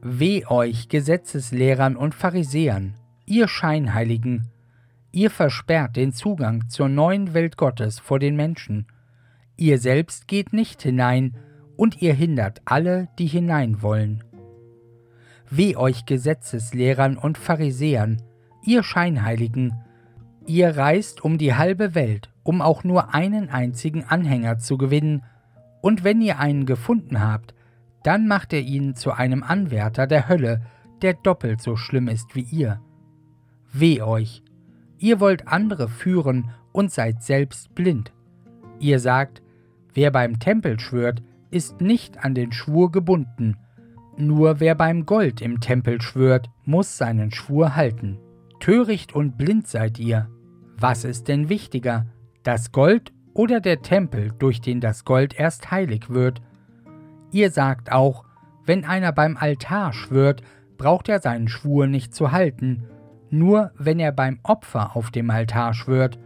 Weh 0.00 0.46
euch, 0.46 0.88
Gesetzeslehrern 0.88 1.94
und 1.94 2.14
Pharisäern, 2.14 2.94
ihr 3.26 3.48
Scheinheiligen, 3.48 4.48
ihr 5.12 5.30
versperrt 5.30 5.96
den 5.96 6.14
Zugang 6.14 6.70
zur 6.70 6.88
neuen 6.88 7.34
Welt 7.34 7.58
Gottes 7.58 7.98
vor 7.98 8.18
den 8.18 8.36
Menschen, 8.36 8.86
ihr 9.58 9.78
selbst 9.78 10.26
geht 10.26 10.54
nicht 10.54 10.80
hinein, 10.80 11.36
und 11.76 12.00
ihr 12.00 12.14
hindert 12.14 12.62
alle, 12.64 13.08
die 13.18 13.26
hinein 13.26 13.82
wollen. 13.82 14.24
Weh 15.48 15.76
euch 15.76 16.06
Gesetzeslehrern 16.06 17.16
und 17.16 17.38
Pharisäern, 17.38 18.22
ihr 18.64 18.82
Scheinheiligen, 18.82 19.74
ihr 20.46 20.76
reist 20.76 21.24
um 21.24 21.38
die 21.38 21.54
halbe 21.54 21.94
Welt, 21.94 22.30
um 22.42 22.62
auch 22.62 22.84
nur 22.84 23.14
einen 23.14 23.48
einzigen 23.48 24.04
Anhänger 24.04 24.58
zu 24.58 24.76
gewinnen, 24.76 25.22
und 25.82 26.02
wenn 26.02 26.20
ihr 26.20 26.40
einen 26.40 26.66
gefunden 26.66 27.20
habt, 27.20 27.54
dann 28.02 28.26
macht 28.26 28.52
ihr 28.52 28.60
ihn 28.60 28.94
zu 28.94 29.12
einem 29.12 29.42
Anwärter 29.42 30.06
der 30.06 30.28
Hölle, 30.28 30.62
der 31.02 31.14
doppelt 31.14 31.60
so 31.60 31.76
schlimm 31.76 32.08
ist 32.08 32.34
wie 32.34 32.46
ihr. 32.50 32.80
Weh 33.72 34.02
euch, 34.02 34.42
ihr 34.98 35.20
wollt 35.20 35.46
andere 35.46 35.88
führen 35.88 36.50
und 36.72 36.90
seid 36.90 37.22
selbst 37.22 37.74
blind. 37.74 38.12
Ihr 38.80 38.98
sagt, 38.98 39.42
wer 39.94 40.10
beim 40.10 40.38
Tempel 40.38 40.80
schwört, 40.80 41.22
ist 41.50 41.80
nicht 41.80 42.24
an 42.24 42.34
den 42.34 42.52
Schwur 42.52 42.90
gebunden, 42.90 43.56
Nur 44.18 44.60
wer 44.60 44.74
beim 44.74 45.04
Gold 45.04 45.42
im 45.42 45.60
Tempel 45.60 46.00
schwört, 46.00 46.48
muss 46.64 46.96
seinen 46.96 47.30
Schwur 47.30 47.76
halten. 47.76 48.18
Töricht 48.60 49.14
und 49.14 49.36
blind 49.36 49.68
seid 49.68 49.98
ihr. 49.98 50.28
Was 50.78 51.04
ist 51.04 51.28
denn 51.28 51.48
wichtiger, 51.48 52.06
das 52.42 52.72
Gold 52.72 53.12
oder 53.34 53.60
der 53.60 53.82
Tempel, 53.82 54.32
durch 54.38 54.60
den 54.60 54.80
das 54.80 55.04
Gold 55.04 55.38
erst 55.38 55.70
heilig 55.70 56.08
wird? 56.08 56.40
Ihr 57.30 57.50
sagt 57.50 57.92
auch, 57.92 58.24
wenn 58.64 58.84
einer 58.84 59.12
beim 59.12 59.36
Altar 59.36 59.92
schwört, 59.92 60.42
braucht 60.78 61.08
er 61.08 61.20
seinen 61.20 61.48
Schwur 61.48 61.86
nicht 61.86 62.14
zu 62.14 62.32
halten, 62.32 62.84
nur 63.30 63.72
wenn 63.76 63.98
er 63.98 64.12
beim 64.12 64.38
Opfer 64.42 64.96
auf 64.96 65.10
dem 65.10 65.30
Altar 65.30 65.74
schwört. 65.74 66.18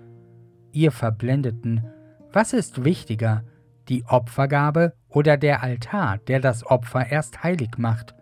Ihr 0.73 0.93
Verblendeten, 0.93 1.85
was 2.33 2.53
ist 2.53 2.85
wichtiger, 2.85 3.45
die 3.89 4.05
Opfergabe 4.05 4.95
oder 5.11 5.37
der 5.37 5.63
Altar, 5.63 6.19
der 6.19 6.41
das 6.41 6.65
Opfer 6.65 7.11
erst 7.11 7.43
heilig 7.43 7.77
macht? 7.77 8.15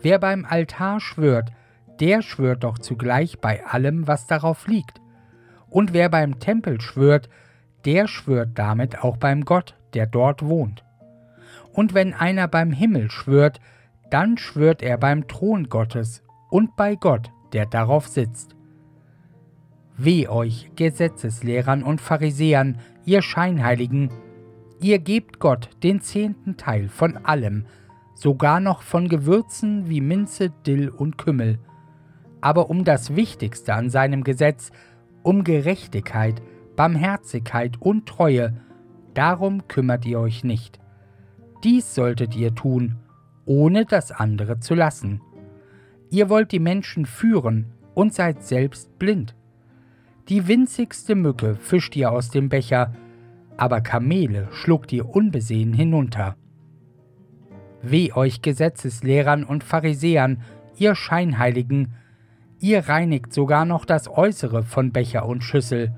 Wer 0.00 0.18
beim 0.18 0.44
Altar 0.44 1.00
schwört, 1.00 1.50
der 2.00 2.22
schwört 2.22 2.64
doch 2.64 2.78
zugleich 2.78 3.40
bei 3.40 3.64
allem, 3.64 4.06
was 4.06 4.26
darauf 4.26 4.66
liegt. 4.66 5.00
Und 5.68 5.92
wer 5.92 6.08
beim 6.08 6.38
Tempel 6.38 6.80
schwört, 6.80 7.28
der 7.84 8.06
schwört 8.06 8.50
damit 8.58 9.02
auch 9.02 9.16
beim 9.16 9.44
Gott, 9.44 9.76
der 9.94 10.06
dort 10.06 10.44
wohnt. 10.44 10.84
Und 11.72 11.94
wenn 11.94 12.14
einer 12.14 12.48
beim 12.48 12.70
Himmel 12.70 13.10
schwört, 13.10 13.60
dann 14.10 14.38
schwört 14.38 14.82
er 14.82 14.98
beim 14.98 15.26
Thron 15.26 15.68
Gottes 15.68 16.22
und 16.50 16.76
bei 16.76 16.94
Gott, 16.94 17.30
der 17.52 17.66
darauf 17.66 18.06
sitzt. 18.06 18.54
Weh 19.96 20.28
euch, 20.28 20.70
Gesetzeslehrern 20.76 21.82
und 21.82 22.00
Pharisäern, 22.00 22.78
ihr 23.04 23.22
Scheinheiligen, 23.22 24.10
ihr 24.84 24.98
gebt 24.98 25.38
Gott 25.38 25.70
den 25.82 26.02
zehnten 26.02 26.58
Teil 26.58 26.90
von 26.90 27.16
allem, 27.16 27.64
sogar 28.14 28.60
noch 28.60 28.82
von 28.82 29.08
Gewürzen 29.08 29.88
wie 29.88 30.02
Minze, 30.02 30.50
Dill 30.66 30.90
und 30.90 31.16
Kümmel. 31.16 31.58
Aber 32.42 32.68
um 32.68 32.84
das 32.84 33.16
Wichtigste 33.16 33.72
an 33.72 33.88
seinem 33.88 34.24
Gesetz, 34.24 34.72
um 35.22 35.42
Gerechtigkeit, 35.42 36.42
Barmherzigkeit 36.76 37.80
und 37.80 38.04
Treue, 38.04 38.60
darum 39.14 39.66
kümmert 39.68 40.04
ihr 40.04 40.20
euch 40.20 40.44
nicht. 40.44 40.78
Dies 41.62 41.94
solltet 41.94 42.36
ihr 42.36 42.54
tun, 42.54 42.96
ohne 43.46 43.86
das 43.86 44.12
andere 44.12 44.60
zu 44.60 44.74
lassen. 44.74 45.22
Ihr 46.10 46.28
wollt 46.28 46.52
die 46.52 46.58
Menschen 46.58 47.06
führen 47.06 47.72
und 47.94 48.12
seid 48.12 48.44
selbst 48.44 48.98
blind. 48.98 49.34
Die 50.28 50.46
winzigste 50.46 51.14
Mücke 51.14 51.54
fischt 51.54 51.96
ihr 51.96 52.12
aus 52.12 52.28
dem 52.28 52.50
Becher, 52.50 52.92
aber 53.56 53.80
Kamele 53.80 54.48
schluckt 54.52 54.92
ihr 54.92 55.08
unbesehen 55.08 55.72
hinunter. 55.72 56.36
Weh 57.82 58.12
euch 58.12 58.42
Gesetzeslehrern 58.42 59.44
und 59.44 59.62
Pharisäern, 59.62 60.42
ihr 60.76 60.94
Scheinheiligen, 60.94 61.94
ihr 62.58 62.88
reinigt 62.88 63.32
sogar 63.32 63.64
noch 63.64 63.84
das 63.84 64.08
Äußere 64.08 64.62
von 64.62 64.92
Becher 64.92 65.26
und 65.26 65.42
Schüssel, 65.42 65.94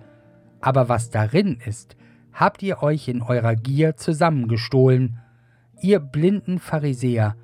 aber 0.60 0.88
was 0.88 1.10
darin 1.10 1.58
ist, 1.64 1.96
habt 2.32 2.62
ihr 2.62 2.82
euch 2.82 3.08
in 3.08 3.22
eurer 3.22 3.54
Gier 3.54 3.96
zusammengestohlen, 3.96 5.18
ihr 5.80 6.00
blinden 6.00 6.58
Pharisäer, 6.58 7.36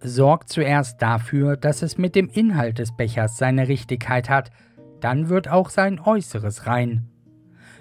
sorgt 0.00 0.48
zuerst 0.48 1.00
dafür, 1.00 1.56
dass 1.56 1.82
es 1.82 1.96
mit 1.96 2.14
dem 2.14 2.28
Inhalt 2.28 2.78
des 2.78 2.96
Bechers 2.96 3.38
seine 3.38 3.68
Richtigkeit 3.68 4.28
hat, 4.28 4.50
dann 5.00 5.28
wird 5.28 5.48
auch 5.48 5.70
sein 5.70 6.00
Äußeres 6.00 6.66
rein. 6.66 7.08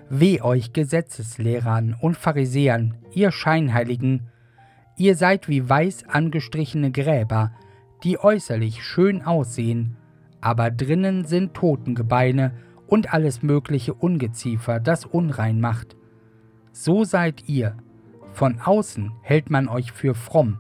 Weh 0.10 0.41
euch 0.41 0.72
Gesetzeslehrern 0.72 1.96
und 2.00 2.15
Pharisäern, 2.15 2.96
ihr 3.13 3.32
Scheinheiligen, 3.32 4.28
ihr 4.98 5.15
seid 5.15 5.50
wie 5.50 5.68
weiß 5.68 6.08
angestrichene 6.08 6.91
Gräber, 6.91 7.52
die 8.04 8.20
äußerlich 8.20 8.84
schön 8.84 9.24
aussehen, 9.24 9.98
aber 10.41 10.70
drinnen 10.70 11.26
sind 11.26 11.56
Totengebeine 11.56 12.52
und 12.88 13.13
alles 13.13 13.41
mögliche 13.41 13.96
Ungeziefer, 13.96 14.80
das 14.80 15.06
unrein 15.06 15.60
macht. 15.60 15.96
So 16.72 17.04
seid 17.04 17.50
ihr. 17.50 17.76
Von 18.32 18.60
außen 18.60 19.12
hält 19.22 19.50
man 19.50 19.68
euch 19.68 19.91
für 19.91 20.13
fromm, 20.13 20.60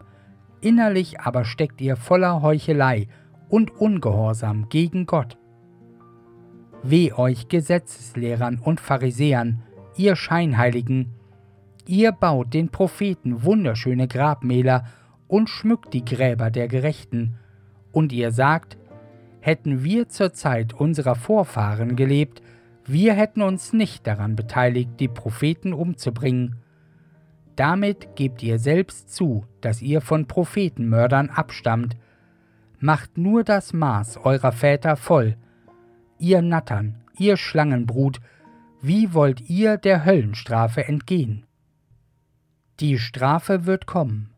innerlich 0.61 1.19
aber 1.19 1.45
steckt 1.45 1.81
ihr 1.81 1.97
voller 1.97 2.41
Heuchelei 2.41 3.07
und 3.49 3.79
Ungehorsam 3.79 4.69
gegen 4.69 5.05
Gott. 5.05 5.37
Weh 6.87 7.13
euch 7.13 7.47
Gesetzeslehrern 7.47 8.59
und 8.59 8.79
Pharisäern, 8.79 9.63
ihr 9.97 10.15
Scheinheiligen, 10.15 11.07
ihr 11.87 12.11
baut 12.11 12.53
den 12.53 12.69
Propheten 12.69 13.43
wunderschöne 13.43 14.07
Grabmäler 14.07 14.85
und 15.27 15.49
schmückt 15.49 15.95
die 15.95 16.05
Gräber 16.05 16.51
der 16.51 16.67
Gerechten, 16.67 17.39
und 17.91 18.13
ihr 18.13 18.31
sagt, 18.31 18.77
hätten 19.39 19.83
wir 19.83 20.09
zur 20.09 20.33
Zeit 20.33 20.73
unserer 20.73 21.15
Vorfahren 21.15 21.95
gelebt, 21.95 22.43
wir 22.85 23.13
hätten 23.13 23.41
uns 23.41 23.73
nicht 23.73 24.05
daran 24.05 24.35
beteiligt, 24.35 24.91
die 24.99 25.07
Propheten 25.07 25.73
umzubringen. 25.73 26.57
Damit 27.55 28.15
gebt 28.15 28.43
ihr 28.43 28.59
selbst 28.59 29.11
zu, 29.11 29.45
dass 29.59 29.81
ihr 29.81 30.01
von 30.01 30.27
Prophetenmördern 30.27 31.31
abstammt. 31.31 31.97
Macht 32.77 33.17
nur 33.17 33.43
das 33.43 33.73
Maß 33.73 34.17
eurer 34.23 34.51
Väter 34.51 34.97
voll, 34.97 35.35
ihr 36.19 36.41
Nattern, 36.41 37.03
ihr 37.17 37.37
Schlangenbrut, 37.37 38.19
wie 38.81 39.13
wollt 39.13 39.49
ihr 39.49 39.77
der 39.77 40.05
Höllenstrafe 40.05 40.85
entgehen? 40.85 41.45
Die 42.79 42.99
Strafe 42.99 43.65
wird 43.65 43.85
kommen. 43.85 44.31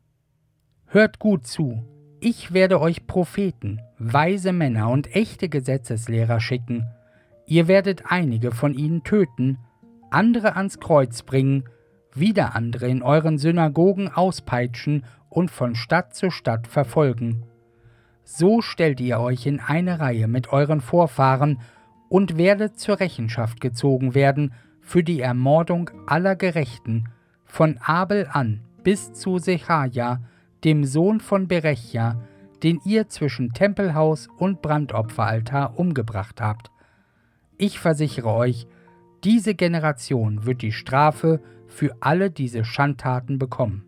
Hört 0.86 1.20
gut 1.20 1.48
zu, 1.48 1.84
ich 2.20 2.54
werde 2.54 2.80
euch 2.82 3.08
Propheten, 3.08 3.82
weise 4.00 4.54
Männer 4.54 4.90
und 4.90 5.16
echte 5.16 5.50
Gesetzeslehrer 5.50 6.40
schicken. 6.40 6.88
Ihr 7.46 7.68
werdet 7.68 8.04
einige 8.08 8.52
von 8.52 8.74
ihnen 8.74 9.04
töten, 9.04 9.58
andere 10.10 10.56
ans 10.56 10.80
Kreuz 10.80 11.24
bringen, 11.24 11.66
wieder 12.13 12.56
andere 12.56 12.88
in 12.88 13.04
euren 13.04 13.38
Synagogen 13.38 14.08
auspeitschen 14.08 15.04
und 15.30 15.52
von 15.52 15.76
Stadt 15.76 16.16
zu 16.16 16.32
Stadt 16.32 16.68
verfolgen. 16.68 17.44
So 18.30 18.62
stellt 18.62 19.00
ihr 19.00 19.22
euch 19.22 19.46
in 19.46 19.62
eine 19.62 20.02
Reihe 20.02 20.28
mit 20.28 20.52
euren 20.52 20.82
Vorfahren 20.82 21.62
und 22.10 22.38
werdet 22.38 22.78
zur 22.78 23.00
Rechenschaft 23.00 23.62
gezogen 23.62 24.16
werden 24.16 24.54
für 24.82 25.02
die 25.02 25.22
Ermordung 25.22 25.92
aller 26.08 26.36
Gerechten, 26.36 27.06
von 27.46 27.78
Abel 27.78 28.28
an 28.30 28.60
bis 28.84 29.13
zu 29.13 29.38
Sechaja, 29.38 30.20
dem 30.66 30.84
Sohn 30.84 31.22
von 31.22 31.48
Berechja, 31.48 32.22
den 32.63 32.82
ihr 32.84 33.08
zwischen 33.08 33.54
Tempelhaus 33.54 34.28
und 34.38 34.62
Brandopferaltar 34.62 35.80
umgebracht 35.80 36.42
habt. 36.42 36.70
Ich 37.58 37.80
versichere 37.80 38.34
euch, 38.34 38.68
diese 39.24 39.56
Generation 39.56 40.46
wird 40.46 40.62
die 40.62 40.74
Strafe 40.74 41.40
für 41.66 41.96
alle 42.02 42.30
diese 42.30 42.66
Schandtaten 42.66 43.40
bekommen. 43.40 43.86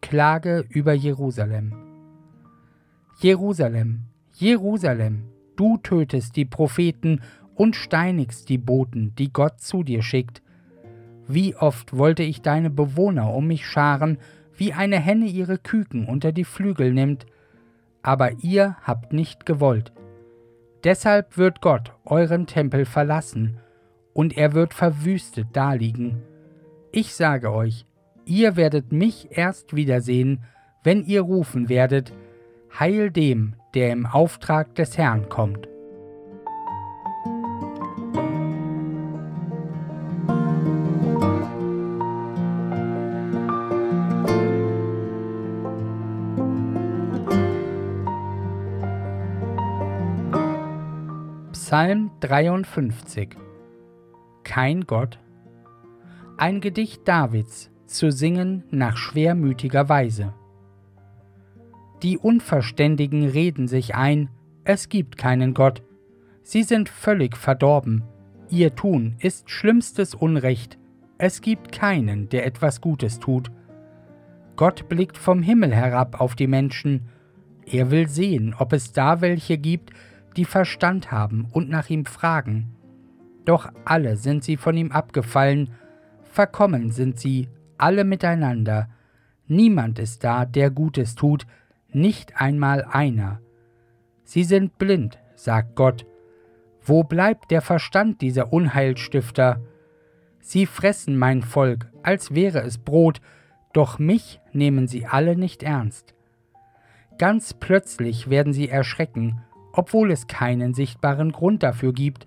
Klage 0.00 0.64
über 0.70 0.94
Jerusalem. 0.94 1.79
Jerusalem, 3.22 4.04
Jerusalem, 4.32 5.24
du 5.54 5.76
tötest 5.76 6.36
die 6.36 6.46
Propheten 6.46 7.20
und 7.54 7.76
steinigst 7.76 8.48
die 8.48 8.56
Boten, 8.56 9.14
die 9.16 9.30
Gott 9.30 9.60
zu 9.60 9.82
dir 9.82 10.02
schickt. 10.02 10.40
Wie 11.28 11.54
oft 11.54 11.94
wollte 11.98 12.22
ich 12.22 12.40
deine 12.40 12.70
Bewohner 12.70 13.34
um 13.34 13.46
mich 13.46 13.66
scharen, 13.66 14.16
wie 14.56 14.72
eine 14.72 14.98
Henne 14.98 15.26
ihre 15.26 15.58
Küken 15.58 16.06
unter 16.06 16.32
die 16.32 16.44
Flügel 16.44 16.94
nimmt, 16.94 17.26
aber 18.00 18.42
ihr 18.42 18.78
habt 18.84 19.12
nicht 19.12 19.44
gewollt. 19.44 19.92
Deshalb 20.82 21.36
wird 21.36 21.60
Gott 21.60 21.92
euren 22.06 22.46
Tempel 22.46 22.86
verlassen, 22.86 23.58
und 24.14 24.34
er 24.38 24.54
wird 24.54 24.72
verwüstet 24.72 25.48
daliegen. 25.52 26.22
Ich 26.90 27.14
sage 27.14 27.52
euch, 27.52 27.84
ihr 28.24 28.56
werdet 28.56 28.92
mich 28.92 29.28
erst 29.36 29.76
wiedersehen, 29.76 30.42
wenn 30.82 31.04
ihr 31.04 31.20
rufen 31.20 31.68
werdet, 31.68 32.14
Heil 32.78 33.10
dem, 33.10 33.56
der 33.74 33.92
im 33.92 34.06
Auftrag 34.06 34.74
des 34.74 34.96
Herrn 34.96 35.28
kommt. 35.28 35.68
Psalm 51.52 52.10
53 52.20 53.36
Kein 54.42 54.86
Gott. 54.86 55.18
Ein 56.36 56.60
Gedicht 56.60 57.06
Davids 57.06 57.70
zu 57.86 58.10
singen 58.10 58.64
nach 58.70 58.96
schwermütiger 58.96 59.88
Weise 59.88 60.34
Die 62.02 62.16
Unverständigen 62.16 63.28
reden 63.28 63.68
sich 63.68 63.94
ein, 63.94 64.30
es 64.64 64.88
gibt 64.88 65.18
keinen 65.18 65.52
Gott, 65.52 65.82
sie 66.42 66.62
sind 66.62 66.88
völlig 66.88 67.36
verdorben, 67.36 68.04
ihr 68.48 68.74
Tun 68.74 69.16
ist 69.18 69.50
schlimmstes 69.50 70.14
Unrecht, 70.14 70.78
es 71.18 71.42
gibt 71.42 71.72
keinen, 71.72 72.30
der 72.30 72.46
etwas 72.46 72.80
Gutes 72.80 73.18
tut. 73.18 73.50
Gott 74.56 74.88
blickt 74.88 75.18
vom 75.18 75.42
Himmel 75.42 75.74
herab 75.74 76.18
auf 76.20 76.34
die 76.34 76.46
Menschen. 76.46 77.08
Er 77.66 77.90
will 77.90 78.08
sehen, 78.08 78.54
ob 78.58 78.72
es 78.72 78.92
da 78.92 79.20
welche 79.20 79.58
gibt, 79.58 79.90
die 80.36 80.46
Verstand 80.46 81.12
haben 81.12 81.46
und 81.52 81.68
nach 81.68 81.90
ihm 81.90 82.06
fragen. 82.06 82.74
Doch 83.44 83.70
alle 83.84 84.16
sind 84.16 84.44
sie 84.44 84.56
von 84.56 84.76
ihm 84.76 84.92
abgefallen, 84.92 85.70
verkommen 86.24 86.90
sind 86.90 87.18
sie, 87.18 87.48
alle 87.76 88.04
miteinander. 88.04 88.88
Niemand 89.46 89.98
ist 89.98 90.24
da, 90.24 90.46
der 90.46 90.70
Gutes 90.70 91.14
tut, 91.14 91.46
nicht 91.94 92.40
einmal 92.40 92.84
einer. 92.84 93.40
Sie 94.24 94.44
sind 94.44 94.78
blind, 94.78 95.18
sagt 95.34 95.74
Gott. 95.76 96.06
Wo 96.82 97.02
bleibt 97.02 97.50
der 97.50 97.62
Verstand 97.62 98.20
dieser 98.20 98.52
Unheilstifter? 98.52 99.60
Sie 100.40 100.66
fressen 100.66 101.16
mein 101.16 101.42
Volk, 101.42 101.90
als 102.02 102.34
wäre 102.34 102.60
es 102.60 102.78
Brot, 102.78 103.20
doch 103.72 103.98
mich 103.98 104.40
nehmen 104.52 104.88
sie 104.88 105.06
alle 105.06 105.36
nicht 105.36 105.62
ernst. 105.62 106.14
Ganz 107.18 107.54
plötzlich 107.54 108.30
werden 108.30 108.52
sie 108.52 108.68
erschrecken, 108.68 109.42
obwohl 109.72 110.10
es 110.10 110.26
keinen 110.26 110.74
sichtbaren 110.74 111.32
Grund 111.32 111.62
dafür 111.62 111.92
gibt. 111.92 112.26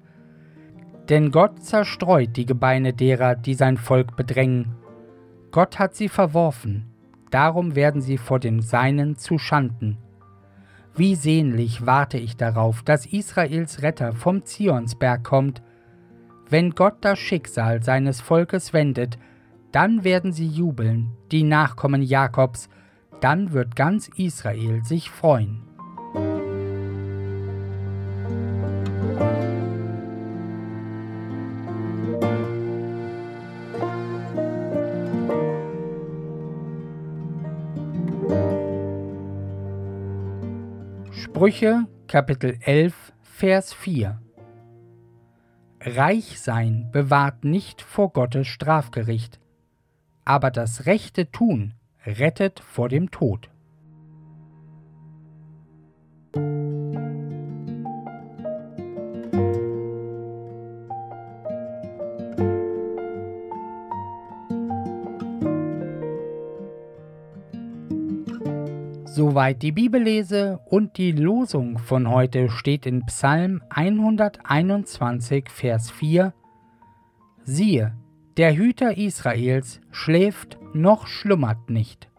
Denn 1.09 1.31
Gott 1.31 1.63
zerstreut 1.63 2.37
die 2.37 2.45
Gebeine 2.45 2.93
derer, 2.93 3.35
die 3.35 3.55
sein 3.55 3.77
Volk 3.77 4.15
bedrängen. 4.15 4.75
Gott 5.51 5.79
hat 5.79 5.95
sie 5.95 6.09
verworfen, 6.09 6.92
darum 7.33 7.75
werden 7.75 8.01
sie 8.01 8.17
vor 8.17 8.39
den 8.39 8.61
Seinen 8.61 9.17
zu 9.17 9.37
Schanden. 9.37 9.97
Wie 10.95 11.15
sehnlich 11.15 11.85
warte 11.85 12.19
ich 12.19 12.37
darauf, 12.37 12.83
dass 12.83 13.07
Israels 13.07 13.81
Retter 13.81 14.13
vom 14.13 14.45
Zionsberg 14.45 15.23
kommt. 15.23 15.63
Wenn 16.49 16.71
Gott 16.71 16.97
das 17.01 17.17
Schicksal 17.17 17.81
seines 17.81 18.21
Volkes 18.21 18.73
wendet, 18.73 19.17
dann 19.71 20.03
werden 20.03 20.31
sie 20.31 20.47
jubeln, 20.47 21.09
die 21.31 21.43
Nachkommen 21.43 22.03
Jakobs, 22.03 22.69
dann 23.21 23.53
wird 23.53 23.75
ganz 23.75 24.07
Israel 24.09 24.83
sich 24.83 25.09
freuen. 25.09 25.72
Sprüche 41.43 41.87
Kapitel 42.07 42.57
11 42.61 43.11
Vers 43.21 43.73
4 43.73 44.21
Reich 45.81 46.39
sein 46.39 46.87
bewahrt 46.93 47.43
nicht 47.43 47.81
vor 47.81 48.13
Gottes 48.13 48.47
Strafgericht, 48.47 49.41
aber 50.23 50.51
das 50.51 50.85
rechte 50.85 51.29
Tun 51.31 51.73
rettet 52.05 52.61
vor 52.61 52.87
dem 52.87 53.11
Tod. 53.11 53.49
Soweit 69.33 69.63
die 69.63 69.71
Bibellese 69.71 70.59
und 70.69 70.99
die 70.99 71.11
Losung 71.11 71.79
von 71.79 72.07
heute 72.07 72.51
steht 72.51 72.85
in 72.85 73.03
Psalm 73.07 73.63
121, 73.69 75.49
Vers 75.49 75.89
4. 75.89 76.35
Siehe, 77.43 77.95
der 78.37 78.55
Hüter 78.55 78.95
Israels 78.95 79.81
schläft 79.89 80.59
noch 80.75 81.07
schlummert 81.07 81.71
nicht. 81.71 82.11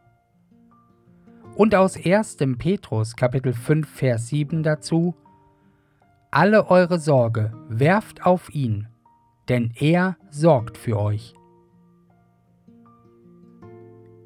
Und 1.55 1.77
aus 1.77 1.97
1. 1.97 2.37
Petrus 2.59 3.15
Kapitel 3.15 3.53
5, 3.53 3.89
Vers 3.89 4.27
7 4.31 4.65
dazu. 4.65 5.15
Alle 6.33 6.69
eure 6.69 6.99
Sorge 6.99 7.53
werft 7.69 8.27
auf 8.27 8.53
ihn, 8.53 8.89
denn 9.49 9.73
er 9.79 10.17
sorgt 10.31 10.77
für 10.77 10.99
euch. 10.99 11.33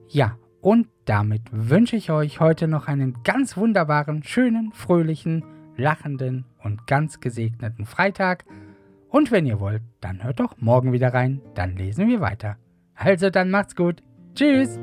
Ja, 0.08 0.38
und 0.62 0.88
damit 1.08 1.42
wünsche 1.50 1.96
ich 1.96 2.10
euch 2.10 2.38
heute 2.38 2.68
noch 2.68 2.86
einen 2.86 3.22
ganz 3.24 3.56
wunderbaren, 3.56 4.22
schönen, 4.22 4.72
fröhlichen, 4.72 5.42
lachenden 5.76 6.44
und 6.62 6.86
ganz 6.86 7.20
gesegneten 7.20 7.86
Freitag. 7.86 8.44
Und 9.08 9.30
wenn 9.30 9.46
ihr 9.46 9.58
wollt, 9.58 9.82
dann 10.00 10.22
hört 10.22 10.40
doch 10.40 10.56
morgen 10.58 10.92
wieder 10.92 11.14
rein, 11.14 11.40
dann 11.54 11.76
lesen 11.76 12.08
wir 12.08 12.20
weiter. 12.20 12.56
Also 12.94 13.30
dann 13.30 13.50
macht's 13.50 13.74
gut. 13.74 14.02
Tschüss. 14.34 14.78